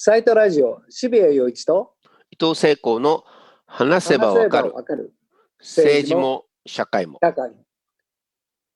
[0.00, 1.94] サイトラジオ渋谷陽一と
[2.30, 3.24] 伊藤聖光の
[3.66, 5.12] 話せばわかる。
[5.58, 7.18] 政治も社会も。
[7.20, 7.50] 社会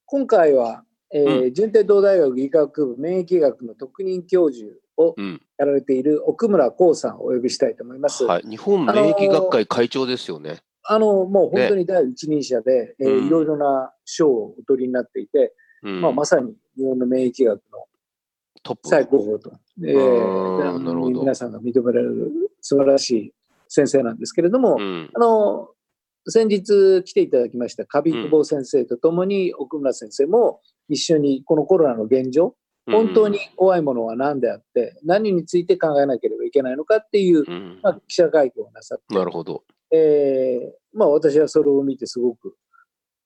[0.06, 0.82] 今回は、
[1.14, 4.66] えーう順天堂大学医学部免疫学の特任教授
[4.96, 5.40] をうん。
[5.58, 8.25] やられている奥村光さんをお呼びしたいと思います。
[8.25, 10.59] はい、日本免疫学会会長ですよね。
[10.82, 13.27] あのもう本当に第一人者で、えーうん。
[13.29, 15.54] いろいろな賞をお取りになっていて、
[15.84, 16.00] うん。
[16.00, 17.84] まあ、まさに日本の免疫学の
[18.62, 18.88] トップ。
[18.88, 22.30] 最高峰と、皆さんが認められる
[22.61, 23.34] 素晴らしい
[23.68, 25.11] 先生なんですけれども、うん。
[25.14, 25.68] あの
[26.29, 32.55] 先日来ていただきました上久保先生とともに奥村先生も一緒にこのコロナの現状、
[32.86, 37.81] 本当に怖いものは何であって何について考えなければいけないのかっていう、うん。
[37.83, 39.64] まあ、記者会見をなさって、なるほど。
[39.91, 42.56] えーまあ、私はそれを見てすごく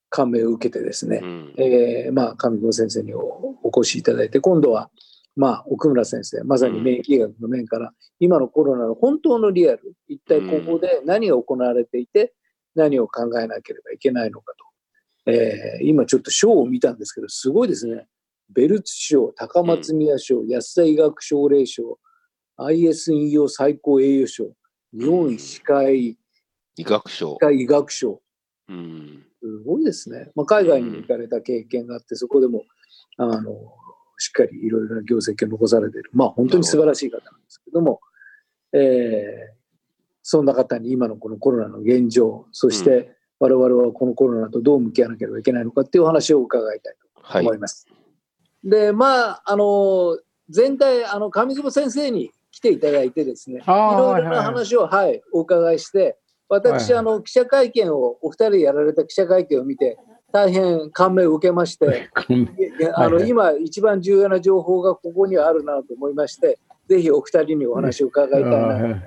[0.09, 1.55] 感銘を受けてですね、うん。
[1.59, 3.21] えーまあ、上久保先生にお
[3.63, 4.91] お越しいただいて今度は、
[5.37, 12.33] まあ、奥村先生まさに免疫学の面から、今のコロナの本当のリアル一体ここで何が行われていて、
[12.75, 14.53] 何を考えなければいけないのか
[15.27, 18.07] と、えー今ちょっと賞を見たんですけどすごいですね。
[18.49, 21.99] ベルツ賞高松宮賞、安田医学奨励賞
[22.59, 24.53] IS 引用最高栄誉賞
[24.93, 25.39] 日本医。
[25.39, 26.17] 師会
[26.77, 27.39] 医学賞。
[27.53, 28.21] 医学賞。
[28.69, 29.25] うん。
[29.41, 30.31] すごいですね。
[30.35, 32.65] まあ、海外にも行かれた経験があって、そこでも、
[33.17, 33.55] あの、
[34.19, 36.11] しっかりいろいろな業績を残されている。
[36.13, 38.01] まあ、本当に素晴らしい方なんですけども、
[38.73, 39.57] えー
[40.29, 47.59] そんな方に今のこのコロナの現状、そして我々はこのコロナとどう向き合わなければいけないのかっていうお話を伺いたいとはい思い。
[47.59, 47.87] ます。
[48.65, 50.19] で、まあ、あの、
[50.53, 59.97] 前回、あの、上久保先生に来ていただいてですね、いろいろな話を、はい、お伺いして、私、はいあの、記者会見を、お二人やられた記者会見を見て、
[60.37, 62.11] 大変感銘を受けまして、
[62.95, 69.03] あの、今、一番重要な情報がここにはあるなと思いまして、ぜひお二人にお話を伺いたいな。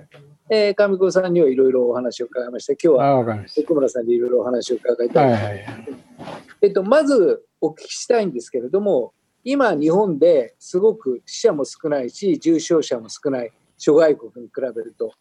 [0.50, 2.74] えー、上久保さんにはいろいろお話を伺いました。
[2.74, 5.14] 今日は奥村さんにいろいろお話を伺いた。
[5.14, 5.66] たいはいはい。
[6.64, 9.14] えっと、まずお聞きしたいんですけれども、
[9.44, 15.14] 今、日本ですごく死者も少ないし、重症者も少ない、諸外国に比べると、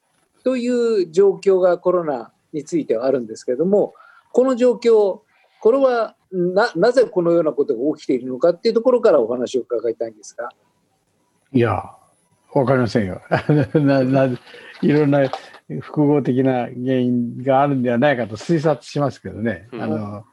[0.43, 0.67] とい
[1.03, 3.93] う状況がコロナについてはあるんですけれども、
[4.33, 5.21] この状況、
[5.61, 10.49] これはななぜこのようなことが起きているのかっていうところからお話を伺いたいんですが。
[11.53, 11.83] いや、
[12.53, 13.21] わかりませんよ。
[13.75, 14.29] なな
[14.83, 15.31] いろんな
[15.81, 19.69] 複合的な原因があるんではないかと推察しますけどね。
[19.73, 20.25] うんあの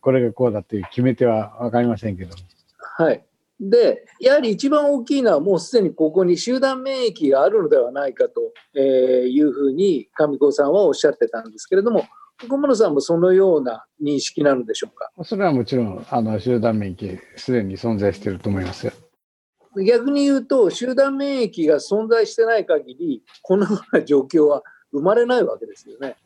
[0.00, 2.34] これがこうだという決め手はわかりませんけど。
[2.78, 3.24] はい。
[3.60, 8.82] で、やはり一番大きいのは、もうすでにここに集団免疫があるのではないかとえー
[9.28, 12.04] いうふうに上子さんはおっしゃってたんですけれども、
[12.48, 15.10] 小室さんもそのような認識なのでしょうか？
[15.24, 18.92] それはもちろんあの集団免疫すでに存在していると思いますよ。
[19.86, 26.16] 逆に言うと、集団免疫が存在してない限り、このような状況は生まれないわけですよね。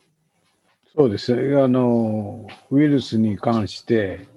[0.95, 4.27] そうですあのウイルスに関して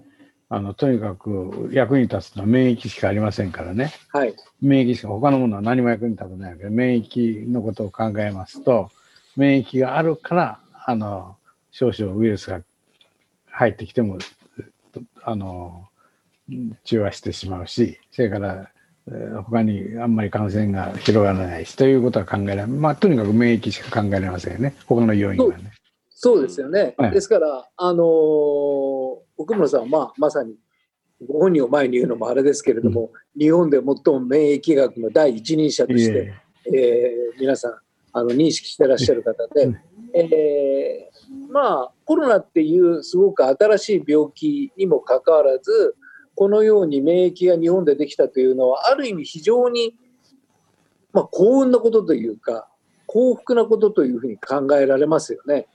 [0.49, 3.93] あのとにかく役に立つのは免疫しかありませんからね。
[4.13, 4.35] はい。
[4.61, 8.91] 免疫しか他のものは何も役に立たないわけで免疫のことを考えますと
[9.37, 11.37] 免疫があるからあの
[11.79, 12.61] 少々ウイルスが
[13.47, 14.19] 入ってきても
[15.23, 15.87] あの
[16.83, 18.73] 中和してしまうしそれから
[19.07, 24.75] えー他にあんまり感染が広がらないしということは考えられまあ、とにかく免疫しか考えられませんよね。
[24.87, 25.71] 他の要因はね。
[26.11, 26.95] そうですよね。
[26.99, 30.57] はいですから、あのー奥村さんは、まあ、まさに
[31.25, 36.35] ご本人を前に言うのもあれですけれども、日本で最も免疫学の第一人者として、
[36.67, 36.77] いえ。
[36.77, 37.75] えー皆さん
[38.13, 39.79] あの認識してらっしゃる方で、うん。
[40.13, 41.08] えー
[41.51, 45.97] まあコロナっていうすごく新しい病気にもかかわらず
[46.35, 49.95] このように免疫が日本でできたというのはある意味非常に、
[51.13, 52.69] まあ、幸運なことというか
[53.09, 55.67] 幸福なことというふうに考えられますよね。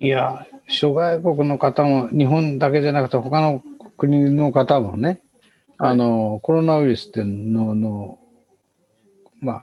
[0.00, 3.64] いや、諸外国の方も、日本だけじゃなくて、他の
[3.96, 5.20] 国の方もね、
[5.76, 8.18] はいあの、コロナウイルスってのの、
[9.40, 9.62] まあ、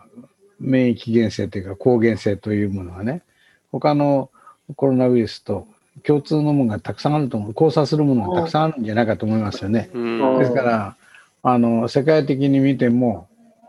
[0.59, 3.23] 免疫原性というか、抗原性というものはね、
[3.71, 4.29] 他の
[4.75, 5.67] コロナウイルスと
[6.03, 9.89] 共通のものがたくさんあると思う、交差するものがたくさんあるんじゃないかと思いますよね。
[9.93, 10.95] うんですから、
[11.43, 13.27] あの、世界的に見ても、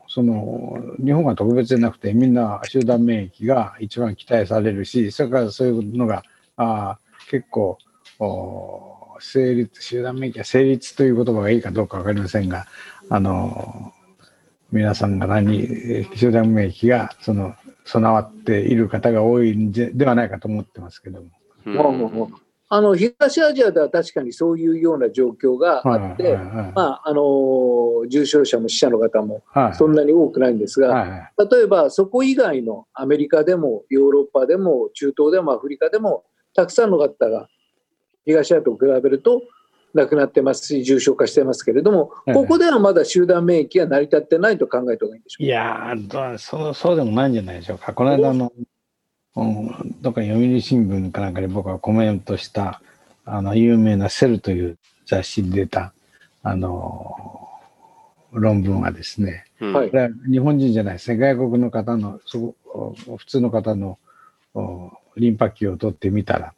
[0.08, 6.22] その、日本が特別じゃなくて、みんな集団免疫が一番期待されるし、それからそういうのが、
[6.56, 7.78] あー結構、
[8.18, 12.66] お成立、集団免疫は成立という言葉がいいかどうかわかりませんが、
[13.10, 13.92] あの、
[14.72, 17.54] 皆さんが何、えー集団免疫が、その、
[17.86, 21.28] 備わっている方が多いんでではないかと思ってますけども。
[21.64, 21.74] うん。
[21.74, 22.28] もうもうもう
[22.68, 26.36] あの東アジアでは確かにそういうような状況があって、
[26.74, 29.74] まああの重症者も死者の方もはい。
[29.74, 36.24] そんなに多くないんですが、例えばそこ以外のアメリカでもヨーロッパでも中東でもアフリカでも
[36.54, 37.48] たくさんの方が
[38.24, 39.42] 東アジアと比べると
[39.96, 42.34] 亡くなってますし重症化してますけれども、ええ。
[42.34, 47.92] ここではまだ集団免疫が成り立ってないと考えた方がいいんでしょういやーどそう、そうでもないんじゃないでしょうか。
[47.92, 48.52] この間の、
[49.34, 52.80] うん、どっか読売新聞かなんかに僕はコメントした、
[53.24, 55.92] あの、有名なセルという雑誌に出た、
[56.42, 57.48] あの、
[58.32, 62.54] 論文はですね、これは日本人じゃないですね、外国の方の、普
[63.26, 63.98] 通の方の
[64.54, 66.52] おリンパ球を取ってみたら、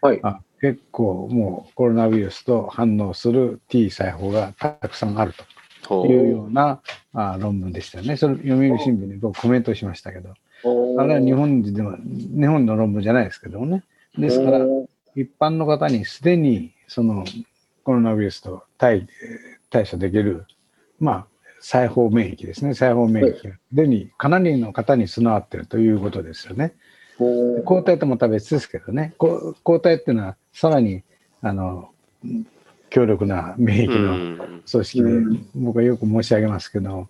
[0.00, 0.20] はい。
[0.22, 5.34] あ結構もうコロナウイルスと反応する T 細胞がたくさんある
[5.86, 6.80] ほというような
[7.12, 8.16] あ論文でしたよね。
[8.16, 10.30] それ読売新聞に僕コメントしましたけど、
[10.98, 13.82] あれは日本人でも、日本の論文じゃないですけどもね。
[14.16, 14.60] ですから、
[15.16, 17.24] 一般の方にすでにその
[17.82, 19.08] コロナウイルスと対
[19.68, 20.46] 対処できる、
[21.00, 21.26] まあ、
[21.60, 26.74] 細胞免疫ですね、細胞免疫がすでにかなりの方に備わっているということですよね。
[27.18, 31.02] 抗体とまた別ですけどね、こ抗体っていうのはさらに
[31.40, 31.90] あの
[32.90, 34.62] 強力な免疫うのん。
[34.70, 35.46] 組織で、うん。
[35.54, 37.08] 僕はよく申し上げますけど、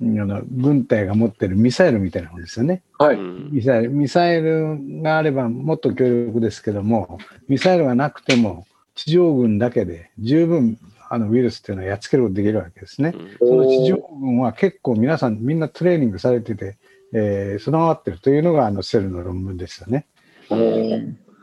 [0.00, 2.82] うんあの軍隊が持ってるミサイルみたいなものですよね。
[2.98, 3.50] はい、うん。
[3.50, 7.18] ミサイル、ミサイルがあればもっと強力ですけども、
[7.48, 8.64] ミサイルがなくても
[8.94, 10.78] 地上軍だけで十分
[11.10, 13.12] あのウイルスっていうのはやっつけることができるわけですね。
[13.40, 16.76] その地上軍は結構皆さんみんなトレーニングされてて、
[17.14, 20.06] えー備わってるというのがあのセルの論文ですよね。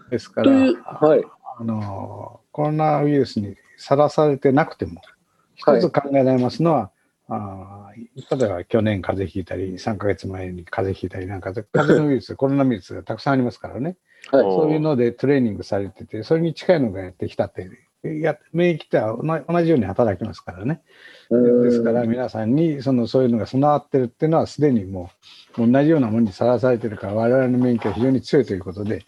[0.09, 1.23] ですから、はい、
[1.59, 5.15] あのコロナウイルスにさらされてなくても、はい
[5.55, 6.91] 一つ考えられますのは、
[7.29, 13.97] あー例えば去年風邪ひいたり、3ヶ月前に風邪ひいたりなんかで、風邪のウイルス、コロナウイルスがたくさんありますからね、
[14.31, 17.69] はい、そういうのでトレーニングされてて、それに近いのがやってきたって、
[18.03, 20.81] や免疫っては同同じように働きますからね。
[21.29, 25.09] ですから皆さんにそのそういうのが備わってるっていうのはすでにも
[25.57, 29.05] う同じようなものにさらされてるから我々の免疫は非常に強いということで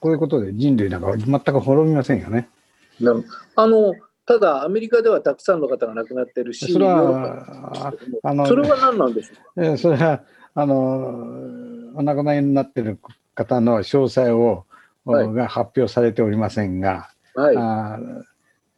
[0.00, 2.48] こういうことで人類なんか全く滅びませんよね。
[3.56, 3.94] あの
[4.26, 10.22] ただ、アメリカではたくさんの方が亡くなってるし、それはあのそれは何なんでしょうそれは
[10.54, 12.98] あのお亡くなりになってる
[13.34, 14.64] 方の詳細を、
[15.04, 15.32] はい。
[15.34, 18.22] が発表されておりませんが、はい、あー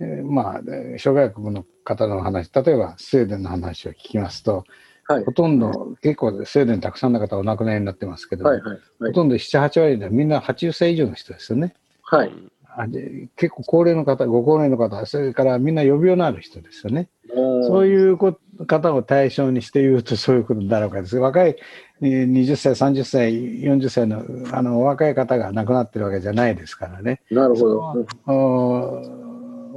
[0.01, 4.65] えーまあ、えー諸外国の方の話、例えばスウェーデンの話を聞きますと、
[5.09, 8.81] はいほとんど、結構スウェーデンたくさんの方お亡くなりになってますけど、はい、はい、はい。
[8.99, 11.75] ほとんど7、8割でみんな80歳以上の人ですよね。
[12.03, 12.33] はい。
[12.79, 17.09] あで結構高齢の方、ご高齢の方、それからみんな予病のある人ですよね。
[17.29, 21.17] そうういうこ方を対象にして言うとそういうことだろうかです。
[21.17, 21.57] 若い
[22.03, 27.21] えー20歳、30歳、40歳のあのお若い方が亡くなってるわけじゃないですからね。
[27.31, 27.37] ん。
[27.37, 28.07] なるほど。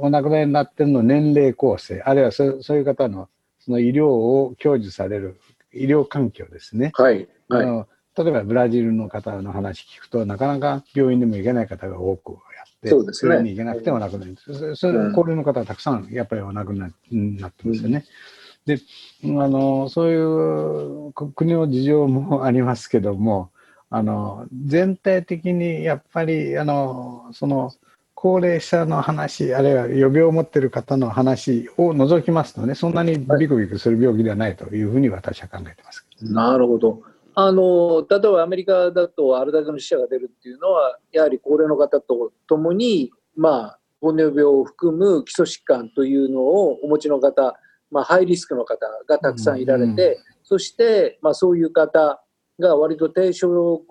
[0.00, 3.28] おお亡くなりになってるの年齢構成、あるいはそそういう方の
[3.60, 5.40] その医療を享受される
[5.72, 6.92] 医療環境ですね。
[6.94, 7.64] はい、はい。
[7.64, 12.38] あの例えばブラジルの方の話聞くと、なかなか病院でも行けない方が多くや
[12.68, 14.36] って、そうですね病院に行けなくても亡くなる。
[14.36, 18.04] そそれうん高齢の方はたくさんやっぱりお亡くなりになってますよね。
[18.66, 18.78] で
[19.24, 23.50] あの、そういうこ国の事情もありますけども、
[23.90, 27.72] あの全体的にやっぱりあのその
[28.22, 36.06] 高齢者の話、あるいは予病を持っている方の話を除きますとね、そんなにビクビクする病気ではないというふうに私は考えてます。
[36.20, 37.00] なるほど。
[37.34, 47.54] あの例えばアメリカだとあれだけの死者が出るっていうのはやはり高齢の方とともに、まあ、糖尿病を含む基礎疾患というのをお持ちの方、
[47.90, 52.20] まあ、ハイリスクの方がたくさんいられて、うんうんそして、まあ、そういう方
[52.58, 53.84] が割と低所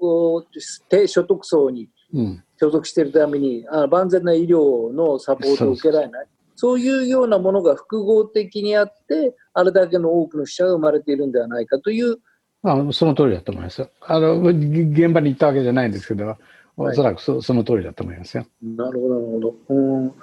[0.90, 6.28] 低所得層にうん所属しているためにあ万全な医療のサポートを受けられない。
[6.56, 12.18] そういうようなものが複合的にあって、あれだけの多くの死者が生まれているんではないかという
[12.64, 13.90] あその通りだと思いますよ。
[14.02, 16.36] あの現場に行ったわけじゃないんですけど、
[16.76, 18.46] おそらくそその通りだと思いますよ。
[18.62, 19.56] なるほど、なるほど。
[19.70, 20.14] うん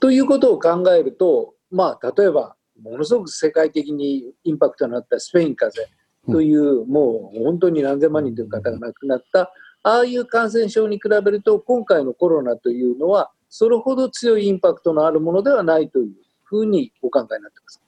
[0.00, 16.12] ということを考えると、まあ、例えば、ものすごく世界的にインパクトのあったスペイン風邪という、もう本当に何千万人という方が亡くなった、ああいう感染症に比べると、今回のコロナというのは、それほど強いインパクトのあるものではないという
[16.44, 17.80] ふうにお考えになってます。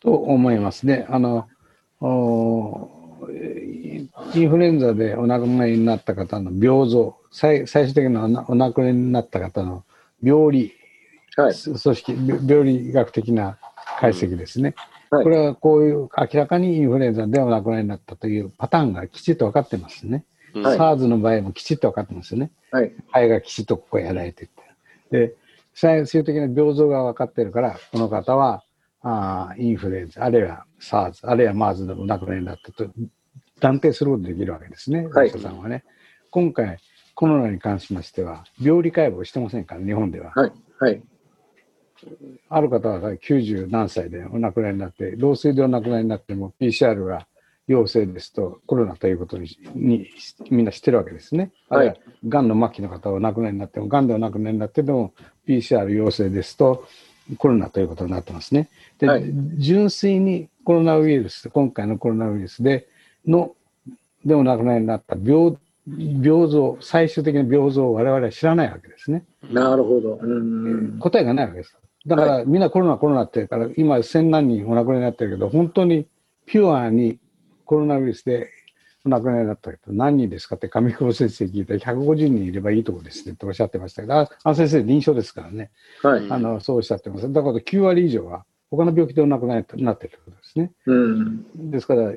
[0.00, 1.06] と思いますね。
[1.08, 1.48] あの
[2.00, 2.90] お
[4.34, 9.84] インフルエンザでお亡くなりになった方の病像、最最終的なおなお亡くなりになった方の
[10.22, 10.72] 病理、
[11.36, 11.54] はい。
[11.54, 12.12] 組織、
[12.46, 13.58] 病理学的な
[13.98, 14.74] 解析ですね。
[14.76, 20.24] はいこれはこういう明らかにインフルエンザでお亡くなりになったというパターンがきちっと分かってますね。
[20.54, 22.52] うんはい SARS の場合もきちっと分かってますよね。
[22.70, 22.92] はい。
[23.08, 24.52] 肺がきちっとここやられてて。
[25.10, 25.34] で、
[25.74, 28.62] 最終的な病状が分かってるから、この方は、
[29.02, 32.86] あインフルエンザ、あるいは SARS、あるいは MERS でお亡くなりになったと
[33.60, 35.84] 断定することができるわけですね、はいお医者さんはね。
[36.30, 36.78] 今回、
[37.14, 40.32] コロナに関しましては、病理解剖してませんから、日本では。
[40.34, 40.52] はい。
[40.78, 41.02] はい。
[42.48, 47.26] ある方は90何歳でお亡くなりになって、老衰でお亡くなりになっても、PCR が
[47.66, 50.06] 陽性ですと、コロナということにに
[50.50, 51.52] みんな知ってるわけですね。
[51.68, 55.12] はいあるいは、がんの末期の方はお亡くなりになっても、がんでお亡くなりになってでも、
[55.46, 56.84] PCR 陽性ですと、
[57.38, 58.68] コロナということになってますね。
[58.98, 59.24] で、はい
[59.56, 62.86] 純粋にコロナウイルス、今回のコロナウイルスで
[63.26, 63.54] の、
[64.24, 65.56] でお亡くなりになった病
[65.86, 69.24] 病像、最終的な病像を我々は知らないわけですね。
[69.50, 70.18] なるほど。
[70.20, 70.98] うん。
[70.98, 71.76] 答えがないわけです。
[72.06, 76.06] だから、みんなコロナ、コロナってから、今、千何人お亡くなりになってるけど、本当に
[76.46, 77.18] ピュアに
[77.64, 78.50] コロナウイルスで
[79.04, 85.70] お亡くなりになったけど、何人ですかって上久保先生聞いて、150人いればいいとこですっておっしゃってましたけど、ああの先生、臨床ですからね、
[86.02, 86.26] はい。
[86.30, 87.32] あのそうおっしゃってます。
[87.32, 90.72] だから9割以上は、他の病気でお亡くなりになってるってことですね。
[90.86, 91.70] うん。
[91.70, 92.12] ですから、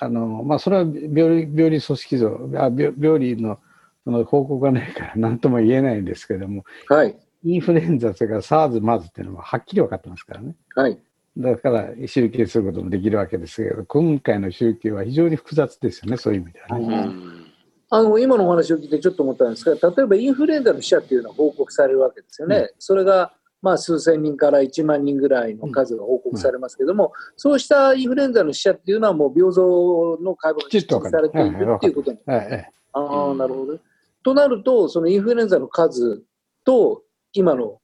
[0.00, 3.58] あのまあ、それは病理病理組織像、あ病病理の
[4.04, 7.16] その報告がないから、なんとも言えないんですけども、はい。
[7.44, 10.54] インフルエンザ、それから SARS、MERS っていうのははっきり分かってますからね。
[10.74, 10.98] はい。
[11.36, 16.96] だから集計することもできるわけですけど、今回の集計は非常に複雑ですよね、そういう意味ではね。
[16.96, 17.46] うん
[17.94, 22.56] あの今のお話を聞いてちょっと思ったんですが、例えばインフルエンザの死者っていうのは報告されるわけですよね。
[22.56, 33.78] うんそれがまあ数千人から1万人ぐらいの数が報告されますけども、そうしたインフルエンザの死者っていうのはもう病像の解剖がきちされているっていうことにはいはいああ、なるほど。
[34.22, 36.22] となると、そのインフルエンザの数
[36.64, 37.80] と、今の、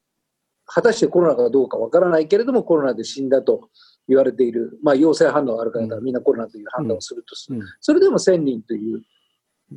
[0.68, 3.70] 果たしてコロナかどうかわからないけれども、コロナで死んだと
[4.06, 7.64] 言われている、まあ、陽性反応がある方はみんなコロナという判断をするとする、うん。
[7.80, 9.02] それでも1000人という、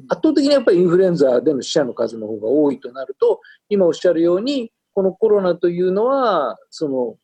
[0.09, 7.15] 圧倒的にやっぱりインフルエンザでの死者の数の方が多いとなると、今おっしゃるように、このコロナというのは、その、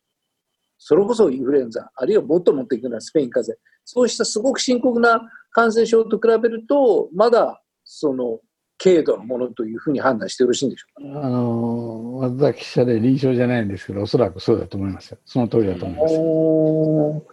[0.78, 5.22] それこそインフルエンザ、あるいはもっと持っていくのはスペイン風邪、そうしたすごく深刻な
[5.52, 8.40] 感染症と比べると、まだその
[8.82, 11.26] 軽度のものというふうに判断してよろしいんでしょうか？
[11.26, 15.18] あの私者で臨床じゃないんですけど、おそらくそうだと思いますよ。
[15.26, 17.26] その通りだと思います。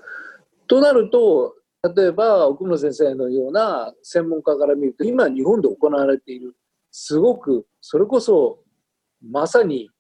[0.67, 1.55] となると、
[1.95, 6.57] 例えば奥村先生のような専門家から見ると、今、日本で行われている、
[6.91, 8.61] すごく、それこそ
[9.23, 9.91] まさに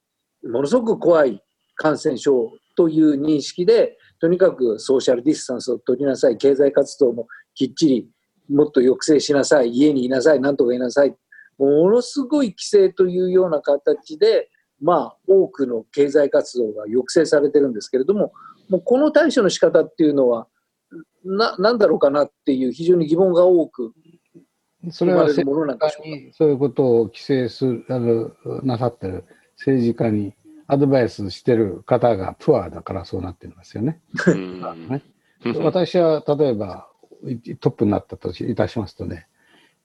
[0.43, 1.43] ものすごく怖い
[1.77, 8.09] 感染症という認識で、とにかくソーシャルディスタンスを取りなさい、経済活動もきっちり
[8.49, 11.15] もっと抑制しなさい、家にいなさい、なんとかいなさい、
[11.59, 18.33] ものすごい規制というような形で、まあ、多くの経済活動が抑制されてるんですけれども、
[18.69, 20.47] もうこの対処の仕方っていうのは、
[21.25, 23.95] ななんだろうかなっていう非常に疑問が多く
[24.91, 26.05] それは政生まれるものなんでしょうか。
[26.05, 28.31] 治家にそういうことを規制するあの
[28.63, 29.25] なさってる
[29.57, 30.35] 政治家に
[30.67, 34.01] アドバイスしてる方がプアだからそうなってるんですよね。
[34.27, 35.03] うんね
[35.63, 36.89] 私は例えば
[37.61, 39.27] トップになったといたしますとね、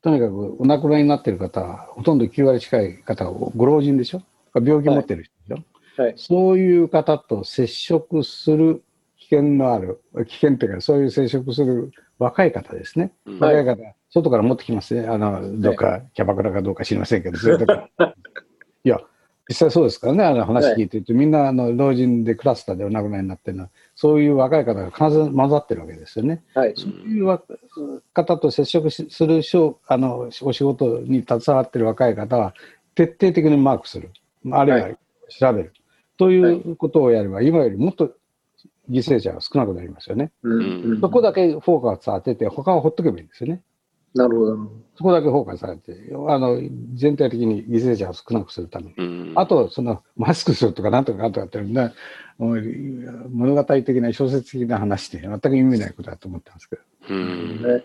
[0.01, 4.21] とにかくお亡くなりになっている方は、ほとんど9割近い方はご老人でしょ、
[4.53, 6.13] 病気持ってる人でしょ、はい。
[6.15, 8.83] そういう方と接触する
[9.17, 13.39] 危険のある、危険というか、そういう接触する若い方ですね、うん。
[13.39, 17.73] 若い方、外から持ってきますね、あのどっかキャバクラかどうか知りませんけど、そういうとこ。
[18.85, 18.99] いや、
[19.49, 26.43] 実際そうですからね、あの話聞いてると、みんなあの老人でクラスターでお亡くなりになってるのは、そういう若い方が必ず混ざってるわけですよね。
[26.53, 27.41] はい、そういうわ
[28.13, 29.41] 方と接触しする
[29.87, 32.53] あのお仕事に携わっている若い方は、
[32.93, 34.11] 徹底的にマークする、
[34.51, 34.95] あるいはは
[35.29, 35.73] 調べる、
[36.17, 38.11] ということをやれば、今よりもっと
[38.87, 40.31] 犠牲者が少なくなりますよね。
[41.01, 43.63] そこだけフォーカス当てて、他はほっとけばいいんですよね。
[44.13, 44.57] なるほど。
[44.95, 45.95] そこだけフォーカスされて、
[46.27, 46.59] あの
[46.93, 48.93] 全体的に犠牲者を少なくするために。
[48.97, 51.59] うんあと、そのマスクするとかなんとかなんとかって
[52.37, 56.81] 物語的な小説的な話で、全く意味ないことだと思ってますけど。
[57.09, 57.83] うんね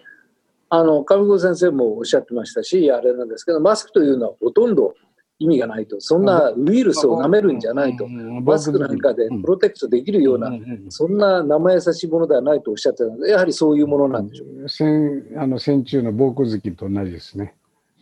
[0.70, 4.94] あの上郷先生もおっしゃってましたし、あれなんですけど、マスクというのはほとんど
[5.38, 10.52] 意味がないと、そんなウイルスを舐めるんじゃないと、マスクなんかでプロテクトできるような、
[10.88, 14.68] そんな生優しいものではないとおっしゃってたので、やはりそういうものなんでしょう。
[14.68, 17.54] 戦あの戦中の防空頭巾と同じですね。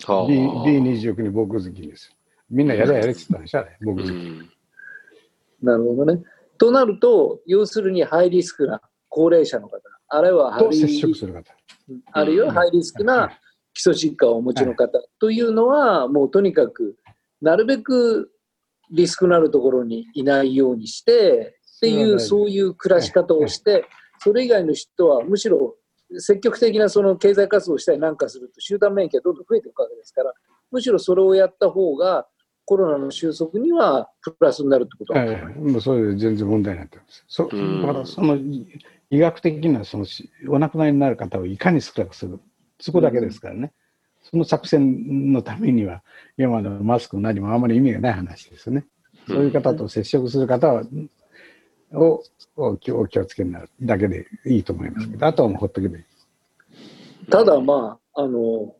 [0.04, 2.14] はあ B- B29 に防空頭巾です。
[2.50, 4.32] みんなやれやれって言ったんでしょ、あれ、防う空頭巾。
[4.32, 4.48] ん
[5.62, 6.22] なるほどね。
[6.58, 11.54] となると、要するにハイリスクな高齢者の方、あるいはハイと接触する方。
[12.12, 13.30] あるいはハイリスクな
[13.72, 16.96] 基礎疾患をお持ちの方というのは、もうとにかく、
[17.42, 18.30] なるべく
[18.90, 23.84] リスクのあるところにいないようにして、っていう、そういう暮らし方をして、
[24.20, 25.74] それ以外の人はむしろ
[26.18, 30.32] 積極的なその経済活動をしたりなんかすると、集団免疫がどんどん増えていくわけですから、
[30.70, 32.26] むしろそれをやった方が、
[32.64, 37.24] コロナの収束にはプラスになるってことは、ええもうそれで全然問題になってます。
[37.26, 38.68] そうんだからそのい
[39.10, 42.38] 医学的なそのしお亡くなりになる方をいかに少なくする、
[42.78, 43.72] そこだけですからね。
[44.32, 46.02] その作戦のためには、
[46.38, 48.86] 今までのマスク何もあまり意味がない話ですよね。
[49.28, 50.84] そういう方と接触する方は、
[51.92, 52.22] を
[52.56, 56.04] お気お気をつけになるだけでいいと思いますけど、あとはもうほっとけばいい。
[57.30, 58.74] ただまあ、あの、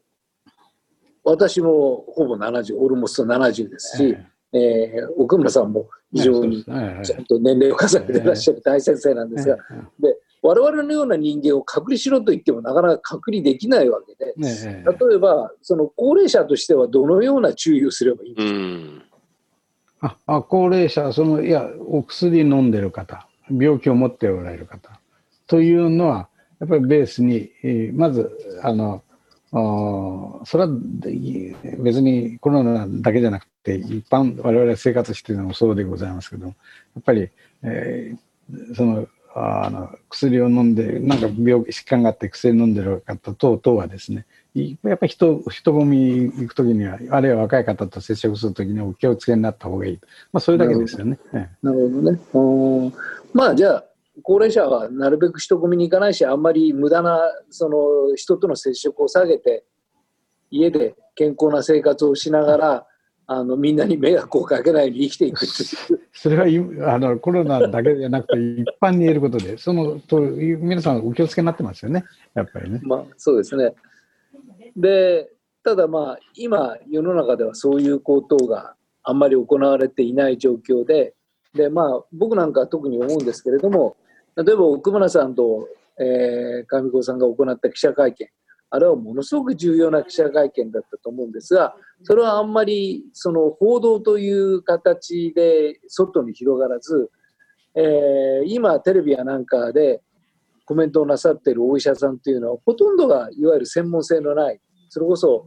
[1.23, 4.16] 私もほぼ70、オルモスト70ですし、
[4.54, 9.56] えー奥村さんも非常にええちゃんと年齢を重ねていらっしゃる大先生なんですが、
[10.00, 19.02] で我々のような人間を隔離しろと言ってもなかなか隔離できないわけで、ねえ例えばその高齢者としてはどのような注意をすればいいんですか、うん。
[20.00, 25.00] ああ高齢者、そのいや、お薬飲んでる方、病気を持っておられる方
[25.46, 28.30] というのは、やっぱりベースに、えーまず、
[28.62, 29.02] あの、
[30.44, 36.52] それはで別にコロナだけじゃなくて、一般、我々生活しているのもそうでございますけど、や
[36.99, 37.28] っぱり、
[37.62, 49.99] えーその、あの薬を飲んで、なんか病気、疾患があって薬飲んでる方等々はですね、いやっぱり人人混み行くときには、あるいは若い方と接触するときにはお気をつけになった方がいい。
[50.33, 51.19] まあ、それだけですよね。
[51.33, 52.21] えなるほどね。
[52.35, 52.39] う
[52.89, 52.93] ん
[53.33, 53.85] まあじゃあ
[54.23, 59.65] 高齢者はなるべく人混みに行かないしあんまり無駄なその人との接触を下げて
[60.51, 62.87] 家で健康な生活をしながら
[63.33, 65.47] あのみんなに迷惑をかけないように生きていく
[66.12, 72.81] それはいあのコロナだけじゃなくて、一般に言えることで、そのと皆さんお気をつけになってますよね、やっぱりね。
[72.83, 73.75] まあそうですね。
[74.77, 75.31] で
[75.62, 81.15] ただまあ今世の中ではそういうことがあんまり行われていない状況で
[81.55, 83.97] でまあ僕なんかは特に思うんですけれども
[84.37, 88.29] 例えば奥村さんと、えー上子さんが行った記者会見
[88.71, 97.11] あれはものすごく重要な記者会見だったと思うんですがそれはあんまりその報道という形で外に広がらず、
[97.75, 100.02] えー今テレビやなんかで
[100.64, 105.47] コメントをなさってるお医者さんというのはほとんどがいわゆる専門性のないそれこそ、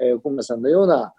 [0.00, 1.14] えー奥村さんのような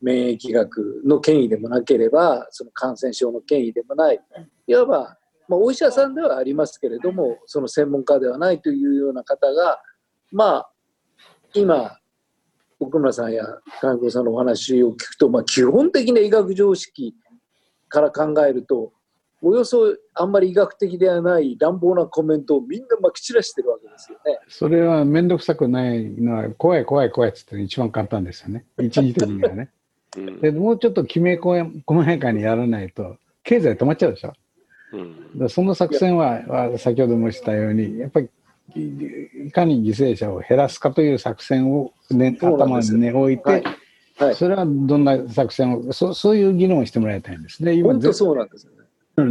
[0.00, 4.20] 免疫学の権威でもなければその感染症の権威でもない
[4.66, 5.16] いわば、
[5.48, 9.80] まあ、お医者さんではありますけれどもその専門家ではないというような方が
[10.30, 10.70] まあ
[11.54, 11.98] 今
[12.80, 13.44] 奥村さんや
[13.80, 17.14] 金子さんのお話を聞くと、まあ、基本的な医学常識
[17.88, 18.92] から考えると
[19.40, 24.38] およそあんまり医学的ではない乱暴なコメントをみんなまき散らしてるわけですよね。
[24.48, 29.70] それは面倒くさくないのは、怖い怖い怖いっつって一番簡単ですよね、一時的にはね。
[30.16, 31.56] うんでもうちょっときめ細
[32.04, 34.32] やかにやらないと、経済止まっちゃうでしょ。
[34.92, 38.28] うんその作戦は、は先ほど申したように、やっぱり
[38.76, 43.64] いいかに犠牲者を減らすかという作戦を、ね、頭に、ね、置いて、はい
[44.18, 47.74] はい、それはどんな作戦をそ、そういう議論をしてもらいたいんですね。
[47.74, 48.78] 今本当そうなんですよね。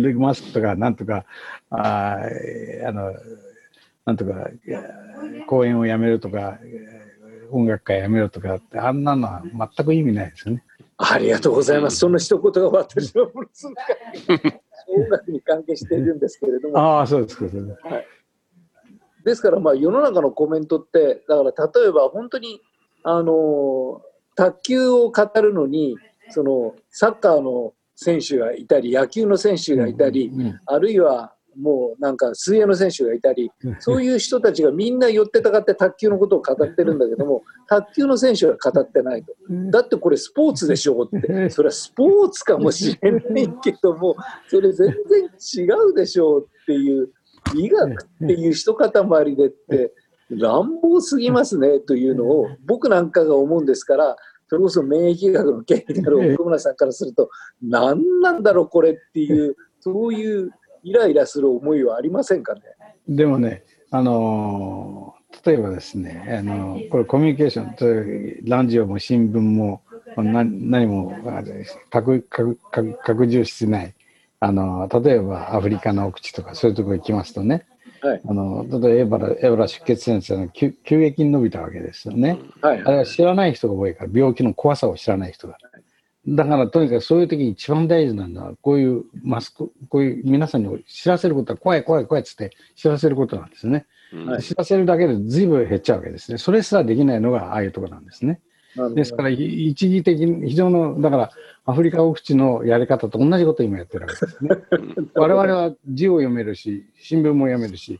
[0.02, 1.26] でマスクとか、なんとか、
[1.70, 3.14] あーあの、
[4.06, 4.50] なんとか、
[5.48, 6.58] 公演をやめるとか、
[7.52, 9.44] 音楽会やめるとかって、あんなのは
[9.76, 10.64] 全く意味ないですよね。
[10.98, 11.98] ありがとうございます。
[11.98, 17.80] その一言が私のものすごく音楽に関係しているんですけれども、ああ、そうですか、そう
[19.28, 22.62] ですからまあ世の中のコメントって、だから例えば本当に
[23.04, 24.02] あの
[24.36, 25.98] 卓球を語るのに、
[26.30, 39.34] そのサッカーの選手がいたり、野球の選手がいたり、うんあるいはもうなんか水泳の選手がいたり、そういう人たちがみんな寄ってたかって卓球のことを語ってるんだけども、 卓球の選手は語ってないと。
[39.72, 44.16] だってこれスポーツでしょうって、 それはスポーツかもしれないけども、
[44.48, 47.10] それ全然違うでしょうっていう、
[47.56, 48.92] 医学っていう一塊
[49.36, 49.94] でって、
[50.30, 54.16] 乱暴すぎますねというのを、僕なんかが思うんですから、
[54.50, 57.30] それこそ免疫学の権威である奥村さんからすると、
[57.62, 60.52] 何なんだろう、これっていう、そういう
[60.84, 62.62] イライラする思いはありませんかね？
[63.08, 69.82] でもね、あのー例えばですね、あのーこれコミュニケーションラジオも新聞も
[70.16, 71.14] 何何も
[71.92, 73.94] 拡充してない、
[74.40, 77.66] あのー例えばアフリカの奥地とかそういうところ行きますとね、
[78.02, 82.40] はいあの例えばエボラエボラ出血先生の急急激に伸びたわけですよね。
[82.62, 85.58] はいあれは知らない人が多いから、病気の怖さを知らない人が。
[86.28, 93.86] だからとにかくそういう時に一番大事なのは、こういうマスク、こういう皆さんに知らせることは怖い怖い怖いっつって知らせることなんですね。
[94.14, 96.38] うんはい知らせるだけで随分減っちゃうわけですね。
[96.38, 98.42] それすらできないのがああいうところなんですね。
[98.96, 101.32] ですから、い一時的に、非常の、だから、
[101.66, 104.50] アフリカ奥地のやり方と同じことを今やってるわけですね。
[105.16, 108.00] 我々は字を読めるし、新聞も読めるし、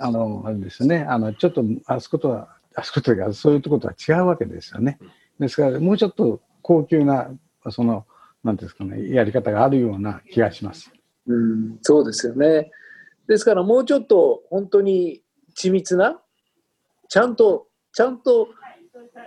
[0.00, 4.98] あの、あれですね、あの、ちょっと、あそことは、あそこというか、そういうとことは違うわけですよね。
[5.38, 7.30] ですから、もうちょっと高級な
[7.70, 8.06] その、
[8.44, 10.92] なんですかね、やり方があるような気がします。
[11.26, 12.70] うん、そうですよね。
[13.26, 15.22] ですからもうちょっと本当に
[15.56, 16.20] 緻密な、
[17.08, 18.48] ちゃんと、ちゃんと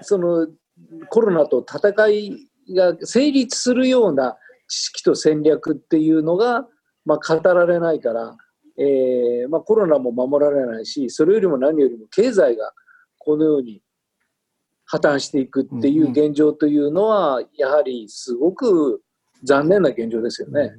[0.01, 0.47] その
[1.09, 6.67] コロナと戦いが成立するような知識と戦略っていうのが、
[7.05, 8.37] まあ、語られないから、
[8.77, 12.71] えーまあ、コロナも守られないし、それよりも何よりも経済が
[13.17, 13.81] このように
[14.85, 19.01] 破綻していくっていう現状というのは、やはりすごく
[19.43, 20.73] 残念な現状ですよね。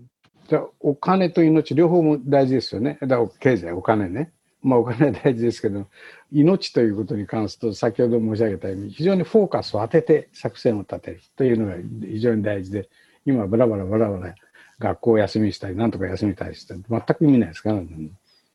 [0.49, 2.99] じゃあお金と命両方も大事ですよね。
[3.03, 4.33] だから経済、お金ね。
[4.62, 5.87] まあお金は大事ですけど、
[6.33, 12.88] 命ということに関すると、先ほど申し上げたように、非常にフォーカスを当てて作戦を立てるというのが非常に大事で、
[13.27, 14.35] 今、バラバラバラバラ
[14.79, 17.87] 学校を休みしたり、なんとか休みたりして、全く意味ないですから、ね、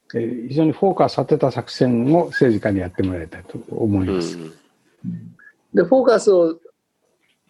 [0.09, 4.37] 非常にフォーカスを当てた作戦を政治家にやってもらいたいと思います。
[4.37, 4.53] うん
[5.75, 6.57] で、フォーカスを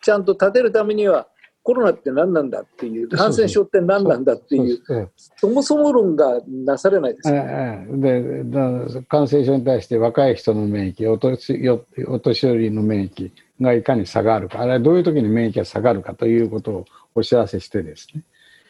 [0.01, 1.27] ちゃんと立てるためには、
[1.65, 7.31] コロナって何なんだっていう、感染症って何なんだっていう、そもそも論がなされないです
[9.09, 18.21] 感染症に対して若い人の免疫お年よお年寄りの免疫がいかに下がるかあれはどういう時に免疫が下がるかということをお知らせしてですね。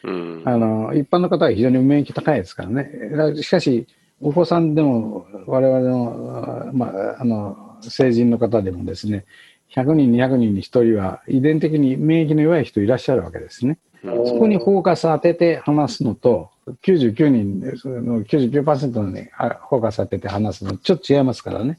[0.04, 0.42] うん。
[0.46, 2.90] あの一般の方は非常に免疫高いですからね。
[3.14, 3.86] だしかし
[4.22, 9.26] お子さんでも我々の,あ、まあ、あの成人の方でもですね
[9.74, 13.78] 100人200人に1人は遺伝的に免疫の弱い人いらっしゃるわけですね。
[13.80, 16.50] うんそこにフォーカス当てて話すのと、
[16.82, 21.78] 99人の99%のね、あフォーカス当てて話すの、ちょっと違いますからね。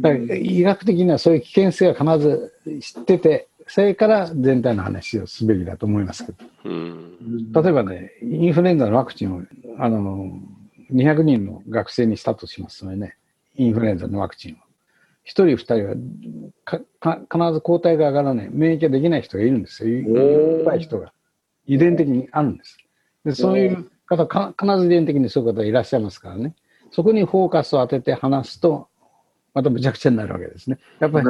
[0.00, 6.38] だから医学的にはそういう危険性は必ず知ってて、それから全体の話をすべきだと思いますけど。
[6.64, 9.42] うん例えばね、インフルエンザのワクチンを、
[9.78, 10.38] あの、
[10.92, 13.16] 200人の学生にしたとしますよね。
[13.56, 14.56] インフルエンザのワクチンを。
[15.24, 15.94] 一人二人は
[16.64, 19.90] かか必ず抗体が上がらない、免疫ができない人がいるんですよ。
[19.90, 21.12] いいっぱい人が。
[21.66, 22.78] 遺伝的にあるんです。
[23.24, 26.54] でそういう方、か必ず遺伝的にそういう方いらっしゃいますからね。
[26.90, 28.88] そこにフォーカスを当てて話すと、
[29.54, 30.78] またむちゃくちゃになるわけですね。
[30.98, 31.26] やっぱり。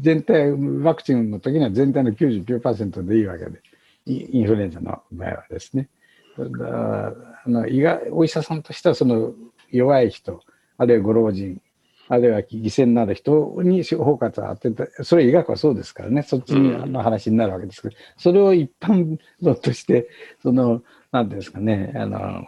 [0.00, 3.60] 全体、ワクチンの時には全体の99%でいいわけで、
[4.06, 5.88] イインフルエンザの場合はですね。
[6.36, 7.12] だ
[7.46, 9.32] あの医がお医者さんとしてはその
[9.70, 10.40] 弱い人、
[10.78, 11.60] あるいはご老人、
[12.08, 20.08] あるいは犠牲になる人にフォーカスを当てて、それ医学はそうですからね、そっちの話になるわけですけど、それを一般論として、
[20.42, 22.46] その、なんていうんですかね、あの、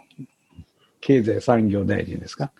[1.01, 2.51] 経済産業大臣ですか、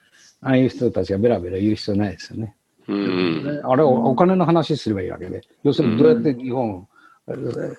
[0.42, 2.56] ああいう人たちがベラベラ言う必要ないですよね。
[2.88, 6.88] うんあれおお金の話すればいいわけで、要するにどうやって日本を、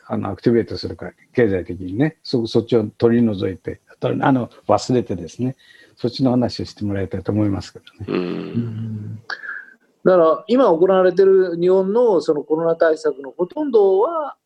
[0.07, 5.57] あのアクティベートするか、経済的にね、そそっちを取り除いて、あの忘れてですね、
[5.99, 8.07] そっちの話をしてもらいたいと思いますけどね。
[8.09, 9.23] うん
[10.05, 14.37] だから今行われている日本のそのコロナ対策のほとんどは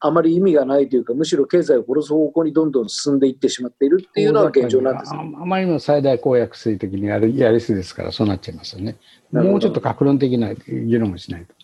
[0.00, 5.20] あまり意味がないというか、むしろ経済を殺す方向にどんどん進んでいってしまっているっていうのが現状なんですよ。
[5.20, 8.96] ああまりにも最大公約数的にやるやりすぎですから、そうなっちゃいますよね。
[9.32, 11.54] もうちょっと格論的な議論をしないと。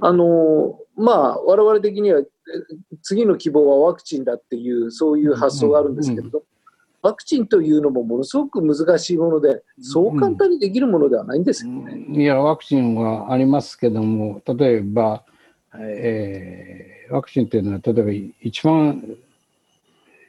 [0.00, 2.24] あのまあ我々的にはえ
[3.02, 6.42] 次の希望はワクチンだっていうそういう発想があるんですけれど、
[7.02, 12.04] ワクチンというのもものすごく難しいもので、そう簡単にできるものではないんですよね。
[12.08, 15.24] いや、ワクチンはありますけども、例えば、
[15.78, 19.16] えーワクチンっていうのは、例えば一番、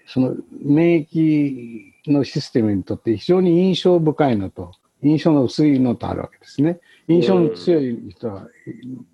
[0.06, 4.72] その免疫のシステムにとって非常に印象深いのと、
[5.04, 6.80] 印象の薄いのとあるわけですね。
[7.08, 8.48] 印象の強い人は、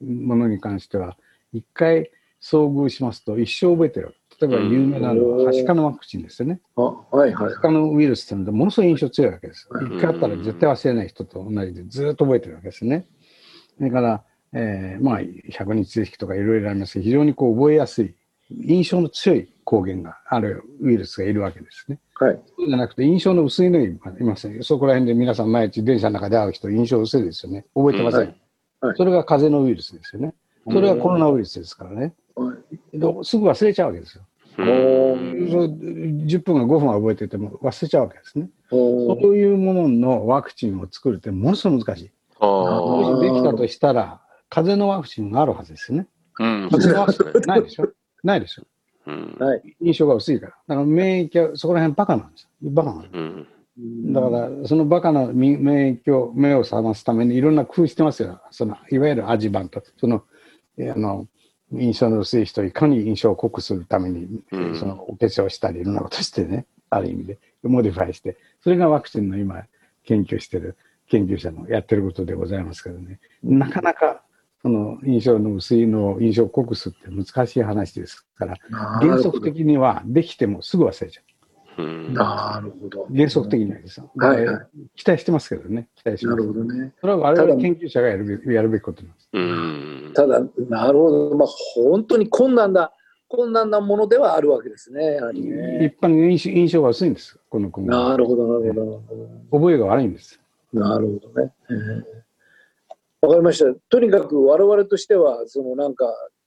[0.01, 1.17] ものに関しては、
[1.51, 2.11] 一回
[2.41, 4.15] 遭遇しますと一生覚えてる。
[4.47, 6.60] 例えば有名なのは、はしかのワクチンですよね。
[6.75, 7.53] あはいはい。
[7.53, 9.67] 他のウイルスっていうのはものすごい印象強いわけです。
[9.69, 13.06] うん一回あったら絶対忘れない人と同じでずっと覚えてるわけですね。
[13.77, 18.15] それから、えーまあ、100日知識とかいろいろありますけど、非常にこう覚えやすい、
[18.51, 21.99] 印象の強い抗原があるウイルスがいるわけですね。
[22.15, 22.39] はい。
[22.58, 24.60] そうじゃなくて、印象の薄いのがいますね。
[24.62, 27.65] そこら辺で皆さん毎日電車の中で会う人、印象薄いですよね。
[27.73, 28.19] 覚えてません。
[28.19, 28.43] はいはい
[28.97, 30.34] それが風邪のウイルスですよね。
[30.69, 32.13] それがコロナウイルスですからね。
[32.36, 34.23] はいですぐ忘れちゃうわけですよ。
[34.57, 38.49] うんそう10分が5分は覚えてても忘れちゃうわけですね。
[38.69, 42.11] そういうもののワクチンを作るってものすごく難しい。
[42.39, 46.07] あもしできたとしたら、風邪のワクチンがあるはずですよね。
[46.39, 46.43] あ。
[46.43, 46.69] うん。
[46.69, 47.89] 風邪のワクチンないでしょ？
[48.23, 48.63] ないでしょ？
[49.07, 49.35] うん。
[49.39, 49.61] はい。
[49.81, 50.51] 印象が薄いから。
[50.67, 52.49] だから免疫はそこら辺バカなんですよ。
[52.71, 53.13] バカなんです。
[53.15, 54.13] うん。
[54.13, 58.39] だから、そのバカなみ免疫を、目を覚ますためにいろんな工夫してますよ。
[58.51, 59.81] その、いわゆるアジュバント。
[59.99, 60.23] その、
[60.77, 61.27] えあの、
[61.73, 64.75] 印象の薄い人をいかに印象を濃くするために、うん。
[64.79, 69.63] その、お化粧したり、いろんなことしてね、ある意味で、 modify して、それがワクチンの今、
[70.03, 74.23] 研究してる研究者のやってることでございますけどね、なかなか
[74.62, 78.55] その印象の薄いのを印象濃くすって難しい話ですから、
[78.99, 81.23] 原則的にはできてもすぐ忘れちゃう。
[81.29, 81.32] ん
[81.81, 83.07] なるほど。
[83.09, 83.15] う。
[83.15, 84.12] 原則的にはですよ。
[84.15, 85.88] はいはい期待してますけどね。
[85.95, 86.47] 期待しなます。
[86.47, 86.93] るほどね。
[87.01, 89.29] それは我々研究者がやるべきやるべきことなんです。
[89.33, 90.12] うん。
[90.13, 91.36] ただ、なるほど。
[91.36, 92.91] まあ、本当に困難な、
[93.27, 95.15] 困難なものではあるわけですね。
[95.15, 95.86] やはりね。
[95.86, 97.39] 一般の印象印象が薄いんです。
[97.49, 97.88] この子も。
[97.88, 98.86] なるほど、なるほど。
[98.86, 99.01] なる
[99.49, 100.39] ほ覚えが悪いんです。
[100.73, 101.51] どなるほどね。
[101.69, 102.23] えー
[103.23, 103.73] わかりました。
[103.89, 106.05] とにかく我々としては、そのなんか、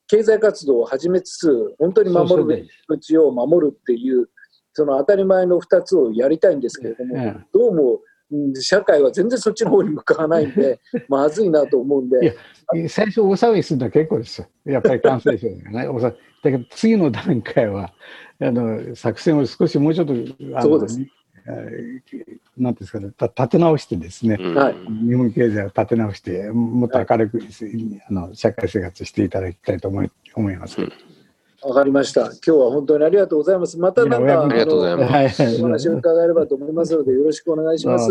[0.08, 2.68] 経済活動を始めつつ、本当に守るべき
[3.00, 4.28] 土を守るっていう、
[4.76, 12.36] その当たり前の2つをやりたいんですけれども、えどうも、うん社会は全然そっちの方に向かわないんで、 まずいなと思うんいやで、
[12.74, 14.48] え最初、大騒ぎするのは結構ですよ。
[14.66, 15.88] やっぱり感染症がね。
[15.88, 16.12] おさ
[16.42, 17.94] だけど、次の段階は、
[18.38, 20.16] あの作戦を少しもうちょっと、あ
[20.56, 21.00] のそうです。
[21.00, 24.74] えーなんていうんですかね、た立て直してですね、はい。
[25.06, 30.76] 日本経済を立て直して、もっと明るく、あの社会生活していただきたいと思い思います。
[31.66, 32.26] わかりました。
[32.26, 33.76] 今日は本当にありがとうございます。
[33.76, 38.08] またなんか、ありがとうございますお話を伺えればと思いますので、よろしくお願いします。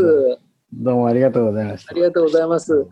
[0.73, 2.01] どうもありがとうございましたあり。
[2.01, 2.85] がとうございます。